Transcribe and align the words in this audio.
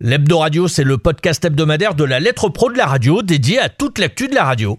L'Hebdo 0.00 0.38
Radio, 0.38 0.68
c'est 0.68 0.84
le 0.84 0.96
podcast 0.96 1.44
hebdomadaire 1.44 1.96
de 1.96 2.04
la 2.04 2.20
lettre 2.20 2.48
pro 2.50 2.70
de 2.70 2.78
la 2.78 2.86
radio 2.86 3.20
dédié 3.20 3.58
à 3.58 3.68
toute 3.68 3.98
l'actu 3.98 4.28
de 4.28 4.34
la 4.36 4.44
radio. 4.44 4.76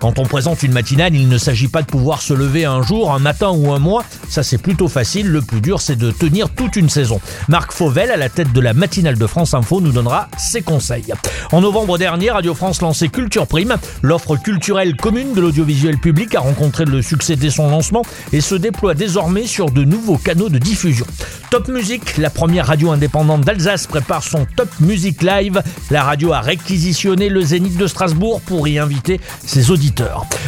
Quand 0.00 0.18
on 0.18 0.24
présente 0.24 0.62
une 0.62 0.72
matinale, 0.72 1.14
il 1.14 1.28
ne 1.28 1.38
s'agit 1.38 1.68
pas 1.68 1.80
de 1.80 1.86
pouvoir 1.86 2.20
se 2.20 2.34
lever 2.34 2.64
un 2.64 2.82
jour, 2.82 3.12
un 3.12 3.18
matin 3.18 3.50
ou 3.50 3.72
un 3.72 3.78
mois. 3.78 4.04
Ça, 4.28 4.42
c'est 4.42 4.58
plutôt 4.58 4.88
facile. 4.88 5.28
Le 5.28 5.40
plus 5.40 5.60
dur, 5.60 5.80
c'est 5.80 5.96
de 5.96 6.10
tenir 6.10 6.50
toute 6.50 6.76
une 6.76 6.90
saison. 6.90 7.20
Marc 7.48 7.72
Fauvel, 7.72 8.10
à 8.10 8.16
la 8.16 8.28
tête 8.28 8.52
de 8.52 8.60
la 8.60 8.74
matinale 8.74 9.16
de 9.16 9.26
France 9.26 9.54
Info, 9.54 9.80
nous 9.80 9.92
donnera 9.92 10.28
ses 10.38 10.60
conseils. 10.60 11.12
En 11.52 11.62
novembre 11.62 11.96
dernier, 11.96 12.30
Radio 12.30 12.54
France 12.54 12.82
lançait 12.82 13.08
Culture 13.08 13.46
Prime. 13.46 13.76
L'offre 14.02 14.36
culturelle 14.36 14.96
commune 14.96 15.32
de 15.32 15.40
l'audiovisuel 15.40 15.98
public 15.98 16.34
a 16.34 16.40
rencontré 16.40 16.84
le 16.84 17.00
succès 17.00 17.36
dès 17.36 17.50
son 17.50 17.70
lancement 17.70 18.02
et 18.32 18.40
se 18.40 18.54
déploie 18.54 18.94
désormais 18.94 19.46
sur 19.46 19.70
de 19.70 19.84
nouveaux 19.84 20.18
canaux 20.18 20.50
de 20.50 20.58
diffusion. 20.58 21.06
Top 21.50 21.68
Music, 21.68 22.18
la 22.18 22.28
première 22.28 22.66
radio 22.66 22.90
indépendante 22.90 23.42
d'Alsace, 23.42 23.86
prépare 23.86 24.22
son 24.22 24.46
Top 24.56 24.68
Music 24.80 25.22
Live. 25.22 25.62
La 25.90 26.02
radio 26.02 26.32
a 26.32 26.40
réquisitionné 26.40 27.28
le 27.28 27.40
Zénith 27.40 27.76
de 27.76 27.86
Strasbourg 27.86 28.40
pour 28.42 28.68
y 28.68 28.78
inviter 28.78 29.20
ses 29.44 29.70
auditeurs. 29.70 29.85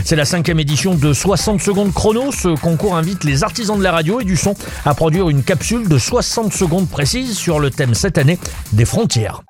C'est 0.04 0.16
la 0.16 0.24
cinquième 0.24 0.60
édition 0.60 0.94
de 0.94 1.12
60 1.12 1.60
secondes 1.60 1.92
chrono. 1.92 2.32
Ce 2.32 2.58
concours 2.60 2.96
invite 2.96 3.24
les 3.24 3.44
artisans 3.44 3.78
de 3.78 3.82
la 3.82 3.92
radio 3.92 4.20
et 4.20 4.24
du 4.24 4.36
son 4.36 4.54
à 4.84 4.94
produire 4.94 5.28
une 5.28 5.42
capsule 5.42 5.88
de 5.88 5.98
60 5.98 6.52
secondes 6.52 6.88
précises 6.88 7.36
sur 7.36 7.60
le 7.60 7.70
thème 7.70 7.94
cette 7.94 8.18
année 8.18 8.38
des 8.72 8.84
frontières. 8.84 9.42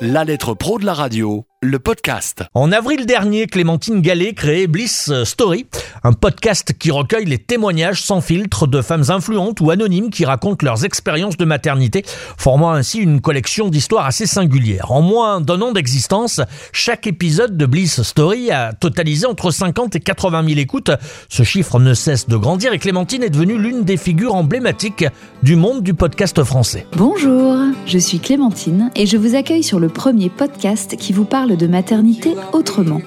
La 0.00 0.24
lettre 0.24 0.54
pro 0.54 0.78
de 0.78 0.86
la 0.86 0.94
radio, 0.94 1.44
le 1.62 1.78
podcast. 1.78 2.42
En 2.54 2.72
avril 2.72 3.04
dernier, 3.04 3.46
Clémentine 3.46 4.00
Gallet 4.00 4.32
créait 4.32 4.66
Bliss 4.66 5.12
Story, 5.24 5.66
un 6.02 6.14
podcast 6.14 6.72
qui 6.78 6.90
recueille 6.90 7.26
les 7.26 7.36
témoignages 7.36 8.00
sans 8.00 8.22
filtre 8.22 8.66
de 8.66 8.80
femmes 8.80 9.04
influentes 9.10 9.60
ou 9.60 9.70
anonymes 9.70 10.08
qui 10.08 10.24
racontent 10.24 10.64
leurs 10.64 10.86
expériences 10.86 11.36
de 11.36 11.44
maternité, 11.44 12.02
formant 12.38 12.70
ainsi 12.70 13.00
une 13.00 13.20
collection 13.20 13.68
d'histoires 13.68 14.06
assez 14.06 14.24
singulières. 14.24 14.90
En 14.90 15.02
moins 15.02 15.42
d'un 15.42 15.60
an 15.60 15.72
d'existence, 15.72 16.40
chaque 16.72 17.06
épisode 17.06 17.58
de 17.58 17.66
Bliss 17.66 18.00
Story 18.00 18.50
a 18.50 18.72
totalisé 18.72 19.26
entre 19.26 19.50
50 19.50 19.96
et 19.96 20.00
80 20.00 20.46
000 20.46 20.60
écoutes. 20.60 20.92
Ce 21.28 21.42
chiffre 21.42 21.78
ne 21.78 21.92
cesse 21.92 22.26
de 22.26 22.38
grandir 22.38 22.72
et 22.72 22.78
Clémentine 22.78 23.22
est 23.22 23.28
devenue 23.30 23.58
l'une 23.58 23.84
des 23.84 23.98
figures 23.98 24.34
emblématiques 24.34 25.04
du 25.42 25.56
monde 25.56 25.82
du 25.82 25.92
podcast 25.92 26.42
français. 26.42 26.86
Bonjour, 26.96 27.58
je 27.84 27.98
suis 27.98 28.18
Clémentine 28.18 28.90
et 28.96 29.04
je 29.04 29.18
vous 29.18 29.34
accueille 29.34 29.62
sur 29.62 29.78
le 29.78 29.90
premier 29.90 30.30
podcast 30.30 30.96
qui 30.96 31.12
vous 31.12 31.26
parle 31.26 31.49
de 31.56 31.66
maternité 31.66 32.34
autrement. 32.52 33.00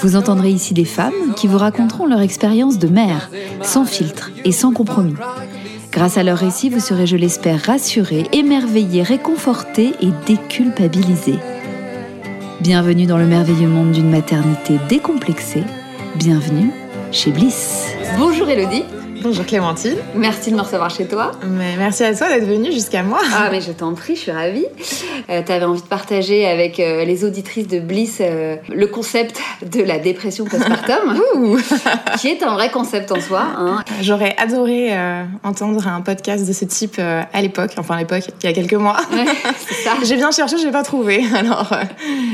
Vous 0.00 0.16
entendrez 0.16 0.50
ici 0.50 0.74
des 0.74 0.84
femmes 0.84 1.34
qui 1.36 1.46
vous 1.46 1.58
raconteront 1.58 2.06
leur 2.06 2.20
expérience 2.20 2.78
de 2.78 2.88
mère, 2.88 3.30
sans 3.62 3.84
filtre 3.84 4.30
et 4.44 4.52
sans 4.52 4.72
compromis. 4.72 5.14
Grâce 5.92 6.18
à 6.18 6.24
leur 6.24 6.38
récit, 6.38 6.70
vous 6.70 6.80
serez, 6.80 7.06
je 7.06 7.16
l'espère, 7.16 7.62
rassuré, 7.62 8.26
émerveillé, 8.32 9.02
réconforté 9.02 9.92
et 10.00 10.10
déculpabilisé. 10.26 11.34
Bienvenue 12.60 13.06
dans 13.06 13.18
le 13.18 13.26
merveilleux 13.26 13.68
monde 13.68 13.92
d'une 13.92 14.10
maternité 14.10 14.78
décomplexée. 14.88 15.64
Bienvenue 16.16 16.70
chez 17.12 17.30
Bliss. 17.30 17.86
Bonjour 18.18 18.48
Elodie. 18.48 18.84
Bonjour 19.24 19.46
Clémentine. 19.46 19.96
Merci 20.14 20.50
de 20.50 20.56
me 20.56 20.60
recevoir 20.60 20.90
chez 20.90 21.06
toi. 21.06 21.32
Mais 21.46 21.76
merci 21.78 22.04
à 22.04 22.14
toi 22.14 22.28
d'être 22.28 22.46
venue 22.46 22.70
jusqu'à 22.70 23.02
moi. 23.02 23.20
Ah 23.34 23.48
mais 23.50 23.62
je 23.62 23.72
t'en 23.72 23.94
prie, 23.94 24.16
je 24.16 24.20
suis 24.20 24.30
ravie. 24.30 24.66
Euh, 25.30 25.40
tu 25.42 25.50
avais 25.50 25.64
envie 25.64 25.80
de 25.80 25.86
partager 25.86 26.46
avec 26.46 26.78
euh, 26.78 27.06
les 27.06 27.24
auditrices 27.24 27.66
de 27.66 27.80
Bliss 27.80 28.18
euh, 28.20 28.56
le 28.68 28.86
concept 28.86 29.40
de 29.64 29.82
la 29.82 29.98
dépression 29.98 30.44
postpartum, 30.44 31.16
qui 32.20 32.28
est 32.28 32.42
un 32.42 32.52
vrai 32.52 32.70
concept 32.70 33.12
en 33.12 33.20
soi. 33.22 33.46
Hein. 33.56 33.82
J'aurais 34.02 34.36
adoré 34.36 34.88
euh, 34.90 35.24
entendre 35.42 35.88
un 35.88 36.02
podcast 36.02 36.46
de 36.46 36.52
ce 36.52 36.66
type 36.66 36.96
euh, 36.98 37.22
à 37.32 37.40
l'époque, 37.40 37.70
enfin 37.78 37.94
à 37.94 38.00
l'époque, 38.00 38.24
il 38.42 38.46
y 38.46 38.50
a 38.50 38.52
quelques 38.52 38.74
mois. 38.74 38.98
Ouais, 39.10 39.24
c'est 39.66 39.82
ça. 39.84 39.92
J'ai 40.04 40.16
bien 40.16 40.32
cherché, 40.32 40.58
je 40.58 40.66
l'ai 40.66 40.70
pas 40.70 40.82
trouvé. 40.82 41.24
Alors, 41.34 41.72
euh, 41.72 41.82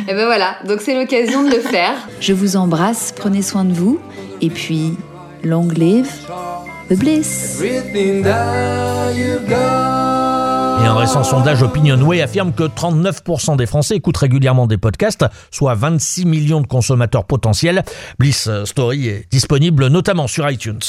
Et 0.09 0.13
ben 0.13 0.27
voilà, 0.27 0.57
donc 0.67 0.81
c'est 0.81 0.95
l'occasion 0.95 1.45
de 1.45 1.51
le 1.51 1.61
faire. 1.61 1.95
Je 2.21 2.33
vous 2.33 2.57
embrasse, 2.57 3.15
prenez 3.15 3.43
soin 3.43 3.65
de 3.65 3.73
vous 3.73 4.01
et 4.41 4.51
puis 4.51 4.97
long 5.45 5.69
live 5.69 6.11
the 6.91 6.99
bliss. 6.99 7.63
Et 7.63 8.25
un 10.87 10.95
récent 10.95 11.23
sondage 11.23 11.63
Opinionway 11.63 12.21
affirme 12.21 12.53
que 12.53 12.65
39% 12.65 13.57
des 13.57 13.67
Français 13.67 13.97
écoutent 13.97 14.17
régulièrement 14.17 14.67
des 14.67 14.79
podcasts, 14.79 15.25
soit 15.51 15.75
26 15.75 16.27
millions 16.27 16.61
de 16.61 16.67
consommateurs 16.67 17.25
potentiels. 17.25 17.85
Bliss 18.19 18.49
Story 18.65 19.09
est 19.09 19.27
disponible 19.31 19.87
notamment 19.87 20.27
sur 20.27 20.51
iTunes. 20.51 20.81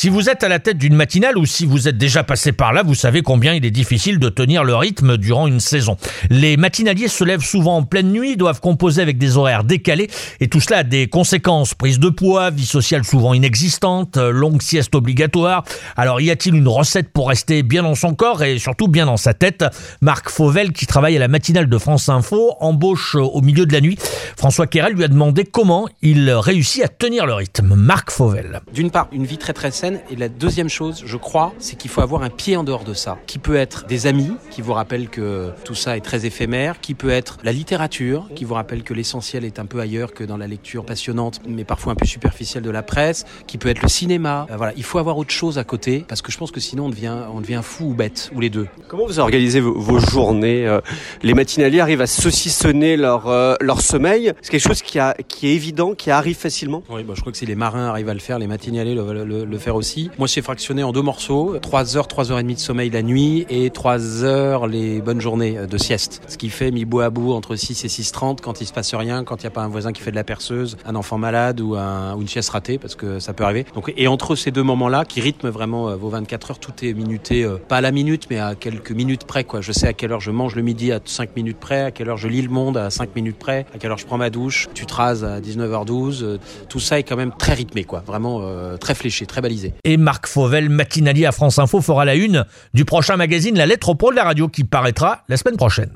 Si 0.00 0.10
vous 0.10 0.30
êtes 0.30 0.44
à 0.44 0.48
la 0.48 0.60
tête 0.60 0.78
d'une 0.78 0.94
matinale 0.94 1.36
ou 1.36 1.44
si 1.44 1.66
vous 1.66 1.88
êtes 1.88 1.98
déjà 1.98 2.22
passé 2.22 2.52
par 2.52 2.72
là, 2.72 2.84
vous 2.84 2.94
savez 2.94 3.22
combien 3.22 3.54
il 3.54 3.64
est 3.64 3.72
difficile 3.72 4.20
de 4.20 4.28
tenir 4.28 4.62
le 4.62 4.76
rythme 4.76 5.16
durant 5.16 5.48
une 5.48 5.58
saison. 5.58 5.96
Les 6.30 6.56
matinaliers 6.56 7.08
se 7.08 7.24
lèvent 7.24 7.42
souvent 7.42 7.78
en 7.78 7.82
pleine 7.82 8.12
nuit, 8.12 8.36
doivent 8.36 8.60
composer 8.60 9.02
avec 9.02 9.18
des 9.18 9.36
horaires 9.36 9.64
décalés 9.64 10.08
et 10.38 10.46
tout 10.46 10.60
cela 10.60 10.78
a 10.78 10.82
des 10.84 11.08
conséquences. 11.08 11.74
Prise 11.74 11.98
de 11.98 12.10
poids, 12.10 12.50
vie 12.50 12.64
sociale 12.64 13.02
souvent 13.02 13.34
inexistante, 13.34 14.18
euh, 14.18 14.30
longue 14.30 14.62
sieste 14.62 14.94
obligatoire. 14.94 15.64
Alors 15.96 16.20
y 16.20 16.30
a-t-il 16.30 16.54
une 16.54 16.68
recette 16.68 17.12
pour 17.12 17.30
rester 17.30 17.64
bien 17.64 17.82
dans 17.82 17.96
son 17.96 18.14
corps 18.14 18.44
et 18.44 18.60
surtout 18.60 18.86
bien 18.86 19.06
dans 19.06 19.16
sa 19.16 19.34
tête? 19.34 19.64
Marc 20.00 20.30
Fauvel, 20.30 20.70
qui 20.70 20.86
travaille 20.86 21.16
à 21.16 21.18
la 21.18 21.26
matinale 21.26 21.68
de 21.68 21.76
France 21.76 22.08
Info, 22.08 22.54
embauche 22.60 23.16
euh, 23.16 23.22
au 23.22 23.40
milieu 23.40 23.66
de 23.66 23.72
la 23.72 23.80
nuit. 23.80 23.98
François 24.36 24.68
Querel 24.68 24.92
lui 24.92 25.02
a 25.02 25.08
demandé 25.08 25.42
comment 25.42 25.88
il 26.02 26.30
réussit 26.30 26.84
à 26.84 26.88
tenir 26.88 27.26
le 27.26 27.34
rythme. 27.34 27.74
Marc 27.74 28.12
Fauvel. 28.12 28.60
D'une 28.72 28.92
part, 28.92 29.08
une 29.10 29.24
vie 29.24 29.38
très 29.38 29.52
très 29.52 29.72
saine. 29.72 29.87
Et 30.10 30.16
la 30.16 30.28
deuxième 30.28 30.68
chose, 30.68 31.02
je 31.04 31.16
crois, 31.16 31.52
c'est 31.58 31.76
qu'il 31.76 31.90
faut 31.90 32.00
avoir 32.00 32.22
un 32.22 32.30
pied 32.30 32.56
en 32.56 32.64
dehors 32.64 32.84
de 32.84 32.94
ça. 32.94 33.18
Qui 33.26 33.38
peut 33.38 33.56
être 33.56 33.86
des 33.86 34.06
amis, 34.06 34.32
qui 34.50 34.62
vous 34.62 34.72
rappellent 34.72 35.08
que 35.08 35.50
tout 35.64 35.74
ça 35.74 35.96
est 35.96 36.00
très 36.00 36.26
éphémère. 36.26 36.80
Qui 36.80 36.94
peut 36.94 37.10
être 37.10 37.38
la 37.42 37.52
littérature, 37.52 38.28
qui 38.34 38.44
vous 38.44 38.54
rappelle 38.54 38.82
que 38.82 38.94
l'essentiel 38.94 39.44
est 39.44 39.58
un 39.58 39.66
peu 39.66 39.80
ailleurs 39.80 40.12
que 40.12 40.24
dans 40.24 40.36
la 40.36 40.46
lecture 40.46 40.84
passionnante, 40.84 41.40
mais 41.46 41.64
parfois 41.64 41.92
un 41.92 41.96
peu 41.96 42.06
superficielle 42.06 42.62
de 42.62 42.70
la 42.70 42.82
presse. 42.82 43.24
Qui 43.46 43.58
peut 43.58 43.68
être 43.68 43.82
le 43.82 43.88
cinéma. 43.88 44.46
Euh, 44.50 44.56
voilà, 44.56 44.72
il 44.76 44.84
faut 44.84 44.98
avoir 44.98 45.18
autre 45.18 45.32
chose 45.32 45.58
à 45.58 45.64
côté, 45.64 46.04
parce 46.06 46.22
que 46.22 46.32
je 46.32 46.38
pense 46.38 46.50
que 46.50 46.60
sinon 46.60 46.86
on 46.86 46.88
devient, 46.90 47.16
on 47.32 47.40
devient 47.40 47.60
fou 47.62 47.90
ou 47.90 47.94
bête, 47.94 48.30
ou 48.34 48.40
les 48.40 48.50
deux. 48.50 48.66
Comment 48.88 49.06
vous 49.06 49.18
organisez 49.18 49.60
vos, 49.60 49.78
vos 49.78 49.98
journées 49.98 50.66
euh, 50.66 50.80
Les 51.22 51.34
matinaliers 51.34 51.80
arrivent 51.80 52.00
à 52.00 52.06
saucissonner 52.06 52.96
leur, 52.96 53.28
euh, 53.28 53.54
leur 53.60 53.80
sommeil 53.80 54.32
C'est 54.42 54.50
quelque 54.50 54.68
chose 54.68 54.82
qui, 54.82 54.98
a, 54.98 55.14
qui 55.28 55.48
est 55.48 55.54
évident, 55.54 55.94
qui 55.94 56.10
arrive 56.10 56.36
facilement? 56.36 56.82
Oui, 56.88 57.02
bah, 57.04 57.14
je 57.16 57.20
crois 57.20 57.32
que 57.32 57.38
si 57.38 57.46
les 57.46 57.54
marins 57.54 57.86
arrivent 57.86 58.08
à 58.08 58.14
le 58.14 58.20
faire, 58.20 58.38
les 58.38 58.46
matinaliers 58.46 58.94
le, 58.94 59.24
le, 59.24 59.44
le 59.44 59.58
faire 59.58 59.76
Moi, 60.18 60.28
c'est 60.28 60.42
fractionné 60.42 60.82
en 60.82 60.92
deux 60.92 61.02
morceaux 61.02 61.56
3 61.60 61.96
heures, 61.96 62.08
3 62.08 62.32
heures 62.32 62.38
et 62.38 62.42
demie 62.42 62.54
de 62.54 62.60
sommeil 62.60 62.90
la 62.90 63.02
nuit 63.02 63.46
et 63.48 63.70
3 63.70 64.24
heures 64.24 64.66
les 64.66 65.00
bonnes 65.00 65.20
journées 65.20 65.58
euh, 65.58 65.66
de 65.66 65.78
sieste. 65.78 66.22
Ce 66.28 66.36
qui 66.36 66.48
fait 66.48 66.70
mis 66.70 66.84
bout 66.84 67.00
à 67.00 67.10
bout 67.10 67.32
entre 67.32 67.56
6 67.56 67.84
et 67.84 67.88
6.30 67.88 68.40
quand 68.40 68.60
il 68.60 68.66
se 68.66 68.72
passe 68.72 68.94
rien, 68.94 69.24
quand 69.24 69.42
il 69.42 69.46
n'y 69.46 69.48
a 69.48 69.50
pas 69.50 69.62
un 69.62 69.68
voisin 69.68 69.92
qui 69.92 70.02
fait 70.02 70.10
de 70.10 70.16
la 70.16 70.24
perceuse, 70.24 70.76
un 70.84 70.94
enfant 70.94 71.18
malade 71.18 71.60
ou, 71.60 71.76
un, 71.76 72.14
ou 72.14 72.20
une 72.20 72.28
sieste 72.28 72.50
ratée, 72.50 72.78
parce 72.78 72.94
que 72.94 73.18
ça 73.18 73.32
peut 73.32 73.44
arriver. 73.44 73.66
Et 73.96 74.08
entre 74.08 74.36
ces 74.36 74.50
deux 74.50 74.62
moments-là, 74.62 75.04
qui 75.04 75.20
rythment 75.20 75.50
vraiment 75.50 75.88
euh, 75.88 75.96
vos 75.96 76.08
24 76.08 76.50
heures, 76.50 76.58
tout 76.58 76.72
est 76.82 76.92
minuté, 76.92 77.44
euh, 77.44 77.56
pas 77.56 77.78
à 77.78 77.80
la 77.80 77.90
minute, 77.90 78.26
mais 78.30 78.38
à 78.38 78.54
quelques 78.54 78.92
minutes 78.92 79.24
près. 79.24 79.46
Je 79.60 79.72
sais 79.72 79.86
à 79.86 79.92
quelle 79.92 80.12
heure 80.12 80.20
je 80.20 80.30
mange 80.30 80.54
le 80.54 80.62
midi 80.62 80.92
à 80.92 81.00
5 81.04 81.36
minutes 81.36 81.58
près, 81.58 81.82
à 81.82 81.90
quelle 81.90 82.08
heure 82.08 82.16
je 82.16 82.28
lis 82.28 82.42
le 82.42 82.48
monde 82.48 82.76
à 82.76 82.90
5 82.90 83.14
minutes 83.14 83.38
près, 83.38 83.66
à 83.74 83.78
quelle 83.78 83.90
heure 83.90 83.98
je 83.98 84.06
prends 84.06 84.18
ma 84.18 84.30
douche, 84.30 84.68
tu 84.74 84.84
te 84.84 84.94
rases 84.94 85.24
à 85.24 85.40
19h12. 85.40 86.22
euh, 86.22 86.38
tout 86.68 86.80
ça 86.80 86.98
est 86.98 87.02
quand 87.02 87.16
même 87.16 87.32
très 87.38 87.54
rythmé, 87.54 87.86
vraiment 88.06 88.42
très 88.78 88.94
fléché, 88.94 89.26
très 89.26 89.40
balisé. 89.40 89.57
Et 89.84 89.96
Marc 89.96 90.26
Fauvel, 90.26 90.68
matinalier 90.68 91.26
à 91.26 91.32
France 91.32 91.58
Info, 91.58 91.80
fera 91.80 92.04
la 92.04 92.14
une 92.14 92.44
du 92.74 92.84
prochain 92.84 93.16
magazine 93.16 93.56
La 93.56 93.66
Lettre 93.66 93.94
Pro 93.94 94.10
de 94.10 94.16
la 94.16 94.24
radio 94.24 94.48
qui 94.48 94.64
paraîtra 94.64 95.22
la 95.28 95.36
semaine 95.36 95.56
prochaine. 95.56 95.90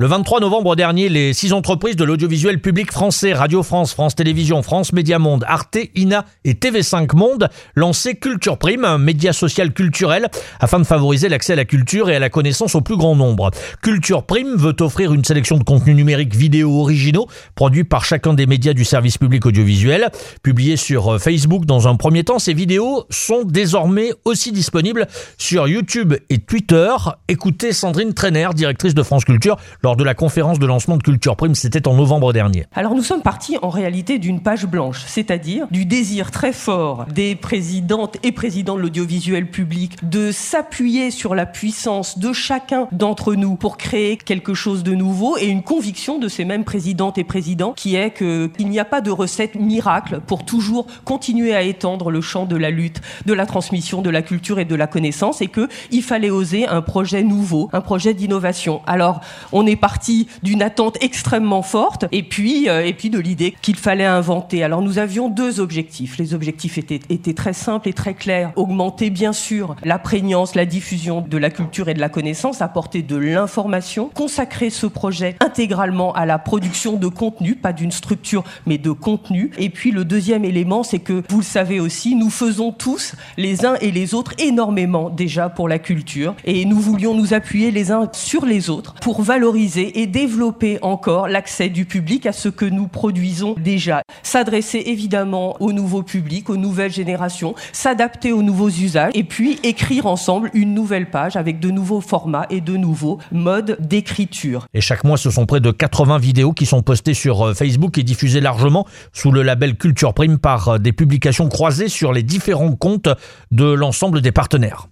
Le 0.00 0.06
23 0.06 0.40
novembre 0.40 0.76
dernier, 0.76 1.10
les 1.10 1.34
six 1.34 1.52
entreprises 1.52 1.94
de 1.94 2.04
l'audiovisuel 2.04 2.58
public 2.58 2.90
français, 2.90 3.34
Radio 3.34 3.62
France, 3.62 3.92
France 3.92 4.14
Télévisions, 4.14 4.62
France 4.62 4.94
Média 4.94 5.18
Monde, 5.18 5.44
Arte, 5.46 5.76
INA 5.94 6.24
et 6.46 6.54
TV5 6.54 7.14
Monde, 7.14 7.50
lançaient 7.74 8.14
Culture 8.14 8.56
Prime, 8.56 8.86
un 8.86 8.96
média 8.96 9.34
social 9.34 9.74
culturel, 9.74 10.30
afin 10.58 10.78
de 10.78 10.84
favoriser 10.84 11.28
l'accès 11.28 11.52
à 11.52 11.56
la 11.56 11.66
culture 11.66 12.08
et 12.08 12.16
à 12.16 12.18
la 12.18 12.30
connaissance 12.30 12.74
au 12.74 12.80
plus 12.80 12.96
grand 12.96 13.14
nombre. 13.14 13.50
Culture 13.82 14.24
Prime 14.24 14.56
veut 14.56 14.74
offrir 14.80 15.12
une 15.12 15.22
sélection 15.22 15.58
de 15.58 15.64
contenus 15.64 15.94
numériques 15.94 16.34
vidéo 16.34 16.80
originaux, 16.80 17.26
produits 17.54 17.84
par 17.84 18.06
chacun 18.06 18.32
des 18.32 18.46
médias 18.46 18.72
du 18.72 18.86
service 18.86 19.18
public 19.18 19.44
audiovisuel. 19.44 20.08
Publiés 20.42 20.78
sur 20.78 21.16
euh, 21.16 21.18
Facebook 21.18 21.66
dans 21.66 21.88
un 21.88 21.96
premier 21.96 22.24
temps, 22.24 22.38
ces 22.38 22.54
vidéos 22.54 23.04
sont 23.10 23.42
désormais 23.44 24.12
aussi 24.24 24.50
disponibles 24.50 25.08
sur 25.36 25.68
YouTube 25.68 26.14
et 26.30 26.38
Twitter. 26.38 26.88
Écoutez 27.28 27.74
Sandrine 27.74 28.14
Trainer, 28.14 28.48
directrice 28.54 28.94
de 28.94 29.02
France 29.02 29.26
Culture, 29.26 29.58
lors 29.90 29.96
de 29.96 30.04
la 30.04 30.14
conférence 30.14 30.60
de 30.60 30.66
lancement 30.66 30.96
de 30.96 31.02
Culture 31.02 31.34
Prime, 31.34 31.56
c'était 31.56 31.88
en 31.88 31.94
novembre 31.94 32.32
dernier. 32.32 32.64
Alors 32.76 32.94
nous 32.94 33.02
sommes 33.02 33.22
partis 33.22 33.56
en 33.60 33.70
réalité 33.70 34.20
d'une 34.20 34.40
page 34.40 34.66
blanche, 34.66 35.02
c'est-à-dire 35.04 35.66
du 35.72 35.84
désir 35.84 36.30
très 36.30 36.52
fort 36.52 37.06
des 37.12 37.34
présidentes 37.34 38.16
et 38.22 38.30
présidents 38.30 38.76
de 38.76 38.82
l'audiovisuel 38.82 39.50
public 39.50 40.08
de 40.08 40.30
s'appuyer 40.30 41.10
sur 41.10 41.34
la 41.34 41.44
puissance 41.44 42.20
de 42.20 42.32
chacun 42.32 42.86
d'entre 42.92 43.34
nous 43.34 43.56
pour 43.56 43.78
créer 43.78 44.16
quelque 44.16 44.54
chose 44.54 44.84
de 44.84 44.94
nouveau 44.94 45.36
et 45.38 45.46
une 45.46 45.64
conviction 45.64 46.20
de 46.20 46.28
ces 46.28 46.44
mêmes 46.44 46.62
présidentes 46.62 47.18
et 47.18 47.24
présidents 47.24 47.72
qui 47.72 47.96
est 47.96 48.12
qu'il 48.12 48.68
n'y 48.68 48.78
a 48.78 48.84
pas 48.84 49.00
de 49.00 49.10
recette 49.10 49.56
miracle 49.56 50.20
pour 50.24 50.44
toujours 50.44 50.86
continuer 51.04 51.52
à 51.52 51.62
étendre 51.62 52.12
le 52.12 52.20
champ 52.20 52.46
de 52.46 52.54
la 52.54 52.70
lutte, 52.70 53.00
de 53.26 53.32
la 53.32 53.44
transmission 53.44 54.02
de 54.02 54.10
la 54.10 54.22
culture 54.22 54.60
et 54.60 54.64
de 54.64 54.76
la 54.76 54.86
connaissance 54.86 55.42
et 55.42 55.48
qu'il 55.48 56.02
fallait 56.04 56.30
oser 56.30 56.68
un 56.68 56.80
projet 56.80 57.24
nouveau, 57.24 57.68
un 57.72 57.80
projet 57.80 58.14
d'innovation. 58.14 58.82
Alors, 58.86 59.20
on 59.50 59.66
est 59.66 59.79
parti 59.80 60.28
d'une 60.42 60.62
attente 60.62 60.98
extrêmement 61.00 61.62
forte 61.62 62.04
et 62.12 62.22
puis, 62.22 62.68
euh, 62.68 62.84
et 62.84 62.92
puis 62.92 63.10
de 63.10 63.18
l'idée 63.18 63.54
qu'il 63.62 63.76
fallait 63.76 64.04
inventer. 64.04 64.62
Alors, 64.62 64.82
nous 64.82 64.98
avions 64.98 65.28
deux 65.28 65.60
objectifs. 65.60 66.18
Les 66.18 66.34
objectifs 66.34 66.78
étaient, 66.78 67.00
étaient 67.08 67.34
très 67.34 67.52
simples 67.52 67.88
et 67.88 67.92
très 67.92 68.14
clairs. 68.14 68.52
Augmenter, 68.56 69.10
bien 69.10 69.32
sûr, 69.32 69.74
la 69.82 69.98
prégnance, 69.98 70.54
la 70.54 70.66
diffusion 70.66 71.22
de 71.22 71.38
la 71.38 71.50
culture 71.50 71.88
et 71.88 71.94
de 71.94 72.00
la 72.00 72.08
connaissance, 72.08 72.62
apporter 72.62 73.02
de 73.02 73.16
l'information, 73.16 74.10
consacrer 74.14 74.70
ce 74.70 74.86
projet 74.86 75.36
intégralement 75.40 76.12
à 76.12 76.26
la 76.26 76.38
production 76.38 76.96
de 76.96 77.08
contenu, 77.08 77.54
pas 77.54 77.72
d'une 77.72 77.92
structure, 77.92 78.44
mais 78.66 78.78
de 78.78 78.90
contenu. 78.90 79.50
Et 79.58 79.70
puis, 79.70 79.90
le 79.90 80.04
deuxième 80.04 80.44
élément, 80.44 80.82
c'est 80.82 80.98
que, 80.98 81.22
vous 81.28 81.38
le 81.38 81.44
savez 81.44 81.80
aussi, 81.80 82.14
nous 82.14 82.30
faisons 82.30 82.72
tous, 82.72 83.14
les 83.36 83.64
uns 83.64 83.76
et 83.80 83.90
les 83.90 84.14
autres, 84.14 84.34
énormément 84.38 85.10
déjà 85.10 85.48
pour 85.48 85.68
la 85.68 85.78
culture. 85.78 86.34
Et 86.44 86.64
nous 86.64 86.78
voulions 86.78 87.14
nous 87.14 87.34
appuyer 87.34 87.70
les 87.70 87.90
uns 87.90 88.08
sur 88.12 88.44
les 88.44 88.70
autres 88.70 88.94
pour 89.00 89.22
valoriser 89.22 89.69
et 89.78 90.06
développer 90.06 90.78
encore 90.82 91.28
l'accès 91.28 91.68
du 91.68 91.84
public 91.84 92.26
à 92.26 92.32
ce 92.32 92.48
que 92.48 92.64
nous 92.64 92.88
produisons 92.88 93.54
déjà. 93.58 94.02
S'adresser 94.22 94.82
évidemment 94.86 95.56
au 95.60 95.72
nouveau 95.72 96.02
public, 96.02 96.50
aux 96.50 96.56
nouvelles 96.56 96.92
générations, 96.92 97.54
s'adapter 97.72 98.32
aux 98.32 98.42
nouveaux 98.42 98.68
usages 98.68 99.12
et 99.14 99.24
puis 99.24 99.58
écrire 99.62 100.06
ensemble 100.06 100.50
une 100.54 100.74
nouvelle 100.74 101.10
page 101.10 101.36
avec 101.36 101.60
de 101.60 101.70
nouveaux 101.70 102.00
formats 102.00 102.46
et 102.50 102.60
de 102.60 102.76
nouveaux 102.76 103.18
modes 103.32 103.76
d'écriture. 103.80 104.66
Et 104.74 104.80
chaque 104.80 105.04
mois, 105.04 105.16
ce 105.16 105.30
sont 105.30 105.46
près 105.46 105.60
de 105.60 105.70
80 105.70 106.18
vidéos 106.18 106.52
qui 106.52 106.66
sont 106.66 106.82
postées 106.82 107.14
sur 107.14 107.48
euh, 107.48 107.54
Facebook 107.54 107.98
et 107.98 108.02
diffusées 108.02 108.40
largement 108.40 108.86
sous 109.12 109.30
le 109.30 109.42
label 109.42 109.76
Culture 109.76 110.14
Prime 110.14 110.38
par 110.38 110.68
euh, 110.68 110.78
des 110.78 110.92
publications 110.92 111.48
croisées 111.48 111.88
sur 111.88 112.12
les 112.12 112.22
différents 112.22 112.74
comptes 112.74 113.08
de 113.50 113.64
l'ensemble 113.64 114.20
des 114.20 114.32
partenaires. 114.32 114.88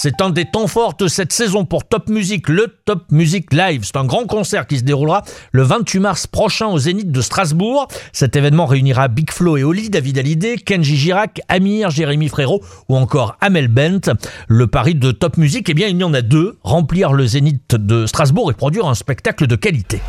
C'est 0.00 0.20
un 0.20 0.30
des 0.30 0.44
temps 0.44 0.68
forts 0.68 0.94
de 0.96 1.08
cette 1.08 1.32
saison 1.32 1.64
pour 1.64 1.84
Top 1.84 2.08
Music, 2.08 2.48
le 2.48 2.72
Top 2.84 3.06
Music 3.10 3.52
Live. 3.52 3.80
C'est 3.82 3.96
un 3.96 4.04
grand 4.04 4.26
concert 4.26 4.68
qui 4.68 4.78
se 4.78 4.84
déroulera 4.84 5.24
le 5.50 5.64
28 5.64 5.98
mars 5.98 6.26
prochain 6.28 6.66
au 6.68 6.78
Zénith 6.78 7.10
de 7.10 7.20
Strasbourg. 7.20 7.88
Cet 8.12 8.36
événement 8.36 8.66
réunira 8.66 9.08
Big 9.08 9.32
Flo 9.32 9.56
et 9.56 9.64
Oli, 9.64 9.90
David 9.90 10.18
Hallyday, 10.18 10.58
Kenji 10.58 10.96
Girac, 10.96 11.40
Amir, 11.48 11.90
Jérémy 11.90 12.28
Frérot 12.28 12.62
ou 12.88 12.96
encore 12.96 13.36
Amel 13.40 13.66
Bent. 13.66 14.12
Le 14.46 14.68
pari 14.68 14.94
de 14.94 15.10
Top 15.10 15.36
Music, 15.36 15.68
eh 15.68 15.74
bien, 15.74 15.88
il 15.88 15.98
y 15.98 16.04
en 16.04 16.14
a 16.14 16.22
deux. 16.22 16.58
Remplir 16.62 17.12
le 17.12 17.26
Zénith 17.26 17.74
de 17.74 18.06
Strasbourg 18.06 18.52
et 18.52 18.54
produire 18.54 18.86
un 18.86 18.94
spectacle 18.94 19.48
de 19.48 19.56
qualité. 19.56 20.00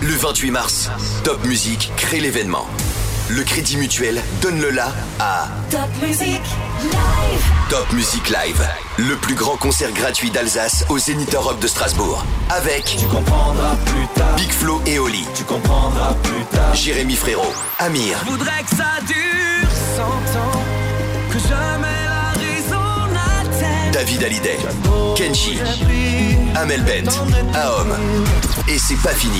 Le 0.00 0.14
28 0.14 0.50
mars, 0.50 0.90
Top 1.22 1.44
Music 1.44 1.92
crée 1.98 2.20
l'événement. 2.20 2.66
Le 3.34 3.44
Crédit 3.44 3.78
Mutuel 3.78 4.20
donne 4.42 4.60
le 4.60 4.68
la 4.68 4.92
à 5.18 5.48
Top 5.70 5.88
Music 6.02 6.42
Live. 6.82 7.44
Top 7.70 7.90
Music 7.94 8.28
Live, 8.28 8.62
le 8.98 9.16
plus 9.16 9.34
grand 9.34 9.56
concert 9.56 9.90
gratuit 9.92 10.30
d'Alsace 10.30 10.84
au 10.90 10.98
Zénith 10.98 11.34
Europe 11.34 11.58
de 11.58 11.66
Strasbourg. 11.66 12.26
Avec 12.50 12.84
Tu 12.84 13.06
comprendras 13.06 13.76
plus 13.86 14.06
tard. 14.14 14.36
Big 14.36 14.50
Flo 14.50 14.82
et 14.84 14.98
Oli, 14.98 15.26
Tu 15.34 15.44
comprendras 15.44 16.12
plus 16.22 16.44
tard. 16.54 16.74
Jérémy 16.74 17.16
Frérot, 17.16 17.54
Amir, 17.78 18.18
Je 18.22 18.30
voudrais 18.32 18.62
que 18.64 18.76
ça 18.76 19.00
dure 19.06 19.70
100 19.96 20.02
ans. 20.02 20.62
Que. 21.32 21.61
David 24.02 24.24
Hallyday, 24.24 24.58
Kenji, 25.14 25.60
Amel 26.56 26.82
Bent, 26.82 27.08
Aom. 27.54 27.94
Et 28.66 28.76
c'est 28.76 29.00
pas 29.00 29.14
fini. 29.14 29.38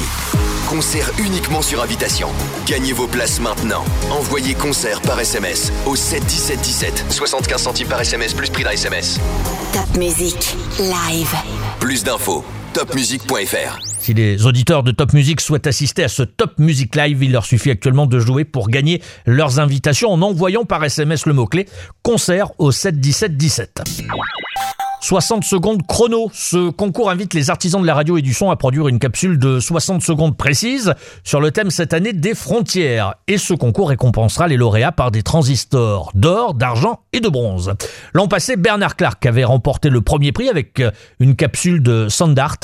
Concert 0.68 1.10
uniquement 1.18 1.62
sur 1.62 1.82
invitation. 1.82 2.28
Gagnez 2.64 2.92
vos 2.92 3.08
places 3.08 3.40
maintenant. 3.40 3.84
Envoyez 4.12 4.54
concert 4.54 5.02
par 5.02 5.18
SMS 5.18 5.72
au 5.84 5.96
7 5.96 6.24
17 6.24 6.60
17. 6.60 7.04
75 7.10 7.60
centimes 7.60 7.88
par 7.88 8.00
SMS 8.02 8.34
plus 8.34 8.50
prix 8.50 8.62
d'un 8.62 8.70
SMS. 8.70 9.18
Top 9.72 9.96
Music 9.96 10.56
Live. 10.78 11.34
Plus 11.80 12.04
d'infos, 12.04 12.44
topmusic.fr. 12.72 13.80
Si 13.98 14.14
les 14.14 14.46
auditeurs 14.46 14.84
de 14.84 14.92
Top 14.92 15.12
Music 15.12 15.40
souhaitent 15.40 15.66
assister 15.66 16.04
à 16.04 16.08
ce 16.08 16.22
Top 16.22 16.52
Music 16.58 16.94
Live, 16.94 17.20
il 17.24 17.32
leur 17.32 17.46
suffit 17.46 17.72
actuellement 17.72 18.06
de 18.06 18.20
jouer 18.20 18.44
pour 18.44 18.68
gagner 18.68 19.02
leurs 19.26 19.58
invitations 19.58 20.12
en 20.12 20.22
envoyant 20.22 20.64
par 20.64 20.84
SMS 20.84 21.26
le 21.26 21.32
mot-clé 21.32 21.66
concert 22.04 22.52
au 22.58 22.70
7 22.70 23.00
17 23.00 23.36
17. 23.36 23.82
60 25.02 25.42
secondes 25.42 25.82
chrono. 25.86 26.30
Ce 26.32 26.70
concours 26.70 27.10
invite 27.10 27.34
les 27.34 27.50
artisans 27.50 27.82
de 27.82 27.86
la 27.86 27.94
radio 27.94 28.16
et 28.16 28.22
du 28.22 28.32
son 28.32 28.50
à 28.50 28.56
produire 28.56 28.86
une 28.86 29.00
capsule 29.00 29.36
de 29.36 29.58
60 29.58 30.00
secondes 30.00 30.36
précises 30.36 30.94
sur 31.24 31.40
le 31.40 31.50
thème 31.50 31.70
cette 31.70 31.92
année 31.92 32.12
des 32.12 32.36
frontières. 32.36 33.16
Et 33.26 33.36
ce 33.36 33.52
concours 33.52 33.88
récompensera 33.88 34.46
les 34.46 34.56
lauréats 34.56 34.92
par 34.92 35.10
des 35.10 35.24
transistors 35.24 36.12
d'or, 36.14 36.54
d'argent 36.54 37.00
et 37.12 37.18
de 37.18 37.28
bronze. 37.28 37.74
L'an 38.14 38.28
passé, 38.28 38.56
Bernard 38.56 38.94
Clark 38.94 39.26
avait 39.26 39.42
remporté 39.42 39.90
le 39.90 40.02
premier 40.02 40.30
prix 40.30 40.48
avec 40.48 40.80
une 41.18 41.34
capsule 41.34 41.82
de 41.82 42.08
Sandart. 42.08 42.58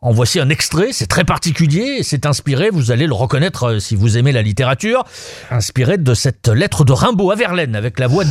En 0.00 0.12
voici 0.12 0.38
un 0.38 0.48
extrait, 0.48 0.90
c'est 0.92 1.08
très 1.08 1.24
particulier 1.24 2.02
c'est 2.02 2.24
inspiré, 2.24 2.70
vous 2.70 2.92
allez 2.92 3.06
le 3.06 3.14
reconnaître 3.14 3.78
si 3.80 3.96
vous 3.96 4.16
aimez 4.16 4.32
la 4.32 4.42
littérature, 4.42 5.04
inspiré 5.50 5.98
de 5.98 6.14
cette 6.14 6.48
lettre 6.48 6.84
de 6.84 6.92
Rimbaud 6.92 7.30
à 7.30 7.34
Verlaine 7.34 7.74
avec 7.74 7.98
la 7.98 8.06
voix 8.06 8.24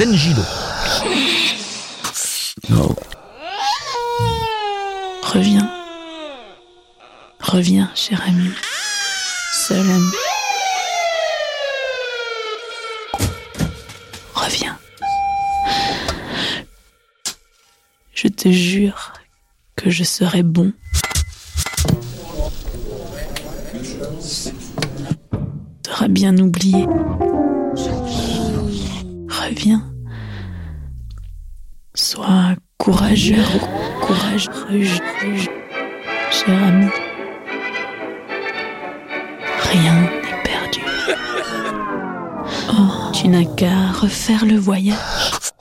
Reviens. 5.23 5.69
Reviens, 7.39 7.89
cher 7.95 8.21
ami. 8.27 8.49
Seul 9.53 9.79
ami. 9.79 10.11
Reviens. 14.33 14.77
Je 18.13 18.27
te 18.27 18.49
jure 18.51 19.13
que 19.75 19.89
je 19.89 20.03
serai 20.03 20.43
bon. 20.43 20.73
T'auras 25.83 26.07
bien 26.07 26.37
oublié. 26.37 26.85
Reviens. 29.29 29.88
Sois 32.01 32.55
courageux, 32.77 33.35
courageux, 34.01 34.49
cher 36.31 36.63
ami. 36.63 36.87
Rien 39.69 39.95
n'est 40.03 40.43
perdu. 40.45 40.79
Oh, 42.71 43.11
tu 43.11 43.27
n'as 43.27 43.43
qu'à 43.43 43.91
refaire 43.91 44.45
le 44.45 44.55
voyage. 44.55 44.95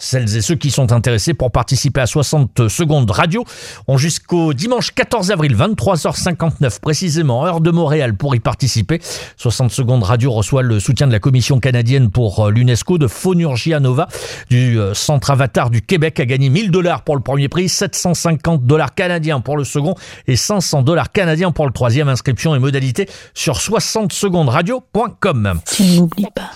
Celles 0.09 0.39
et 0.39 0.41
ceux 0.41 0.55
qui 0.55 0.71
sont 0.71 0.91
intéressés 0.93 1.35
pour 1.35 1.51
participer 1.51 2.01
à 2.01 2.07
60 2.07 2.69
secondes 2.69 3.11
radio 3.11 3.45
ont 3.89 3.99
jusqu'au 3.99 4.55
dimanche 4.55 4.93
14 4.95 5.31
avril 5.31 5.55
23h59 5.55 6.81
précisément 6.81 7.45
heure 7.45 7.61
de 7.61 7.71
Montréal 7.71 8.17
pour 8.17 8.35
y 8.35 8.41
participer. 8.41 9.03
60 9.37 9.71
secondes 9.71 10.03
radio 10.03 10.33
reçoit 10.33 10.63
le 10.63 10.81
soutien 10.81 11.09
de 11.09 11.13
la 11.13 11.19
commission 11.19 11.61
canadienne 11.61 12.11
pour 12.11 12.47
euh, 12.47 12.51
l'UNESCO 12.51 12.97
de 12.97 13.07
Phonurgia 13.07 13.81
Nova 13.81 14.09
du 14.49 14.81
euh, 14.81 14.95
centre 14.95 15.31
Avatar 15.31 15.69
du 15.69 15.83
Québec 15.83 16.19
a 16.21 16.25
gagné 16.25 16.49
1000 16.49 16.71
dollars 16.71 17.05
pour 17.05 17.15
le 17.15 17.21
premier 17.21 17.51
prix, 17.51 17.69
750 17.69 18.65
dollars 18.65 18.95
canadiens 18.95 19.43
pour 19.43 19.59
le 19.59 19.65
second 19.65 19.95
et 20.27 20.37
500 20.37 20.85
dollars 20.85 21.13
canadiens 21.13 21.53
pour 21.53 21.67
le 21.67 21.73
troisième. 21.73 22.09
Inscription 22.09 22.55
et 22.55 22.59
modalité 22.59 23.11
sur 23.35 23.61
60 23.61 24.15
secondes 24.15 24.49
radio.com. 24.49 25.61
Pas. 26.35 26.51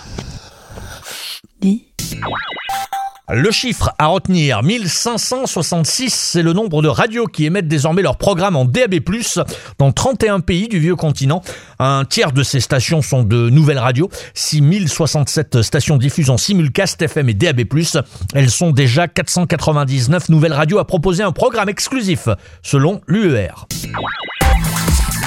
Le 3.31 3.51
chiffre 3.51 3.93
à 3.99 4.07
retenir, 4.07 4.63
1566, 4.63 6.13
c'est 6.13 6.41
le 6.41 6.51
nombre 6.51 6.81
de 6.81 6.89
radios 6.89 7.25
qui 7.25 7.45
émettent 7.45 7.69
désormais 7.69 8.01
leur 8.01 8.17
programme 8.17 8.57
en 8.57 8.65
DAB+, 8.65 8.95
dans 9.79 9.93
31 9.93 10.41
pays 10.41 10.67
du 10.67 10.77
vieux 10.77 10.97
continent. 10.97 11.41
Un 11.79 12.03
tiers 12.03 12.33
de 12.33 12.43
ces 12.43 12.59
stations 12.59 13.01
sont 13.01 13.23
de 13.23 13.49
nouvelles 13.49 13.79
radios. 13.79 14.09
6067 14.33 15.61
stations 15.61 15.95
diffusent 15.95 16.31
en 16.31 16.37
simulcast 16.37 17.01
FM 17.01 17.29
et 17.29 17.33
DAB+. 17.33 17.61
Elles 18.33 18.49
sont 18.49 18.71
déjà 18.71 19.07
499 19.07 20.27
nouvelles 20.27 20.51
radios 20.51 20.79
à 20.79 20.85
proposer 20.85 21.23
un 21.23 21.31
programme 21.31 21.69
exclusif, 21.69 22.27
selon 22.61 22.99
l'UER. 23.07 23.67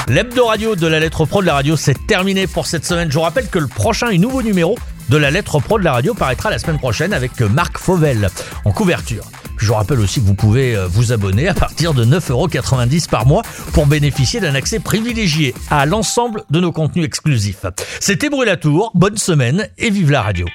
L'hebdo 0.09 0.45
radio 0.45 0.76
de 0.76 0.87
la 0.87 1.00
lettre 1.00 1.25
pro 1.25 1.41
de 1.41 1.47
la 1.47 1.55
radio, 1.55 1.76
c'est 1.76 2.07
terminé 2.07 2.47
pour 2.47 2.67
cette 2.67 2.85
semaine. 2.85 3.11
Je 3.11 3.15
vous 3.15 3.23
rappelle 3.23 3.49
que 3.49 3.59
le 3.59 3.69
prochain 3.69 4.11
et 4.11 4.19
nouveau 4.19 4.43
numéro 4.43 4.76
de 5.08 5.16
la 5.16 5.30
lettre 5.30 5.60
pro 5.60 5.78
de 5.78 5.84
la 5.84 5.92
radio 5.92 6.14
paraîtra 6.14 6.50
la 6.50 6.58
semaine 6.58 6.78
prochaine 6.78 7.12
avec 7.12 7.40
Marc 7.40 7.78
Fauvel 7.78 8.28
en 8.64 8.72
couverture. 8.72 9.25
Je 9.58 9.66
vous 9.66 9.75
rappelle 9.75 10.00
aussi 10.00 10.20
que 10.20 10.26
vous 10.26 10.34
pouvez 10.34 10.76
euh, 10.76 10.86
vous 10.86 11.12
abonner 11.12 11.48
à 11.48 11.54
partir 11.54 11.94
de 11.94 12.04
9,90€ 12.04 13.08
par 13.08 13.26
mois 13.26 13.42
pour 13.72 13.86
bénéficier 13.86 14.40
d'un 14.40 14.54
accès 14.54 14.80
privilégié 14.80 15.54
à 15.70 15.86
l'ensemble 15.86 16.44
de 16.50 16.60
nos 16.60 16.72
contenus 16.72 17.06
exclusifs. 17.06 17.64
C'était 18.00 18.28
Brûlatour, 18.28 18.90
bonne 18.94 19.16
semaine 19.16 19.68
et 19.78 19.90
vive 19.90 20.10
la 20.10 20.22
radio. 20.22 20.46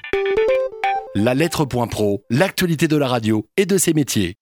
La 1.16 1.34
lettre.pro, 1.34 2.24
l'actualité 2.30 2.88
de 2.88 2.96
la 2.96 3.08
radio 3.08 3.46
et 3.58 3.66
de 3.66 3.78
ses 3.78 3.94
métiers. 3.94 4.36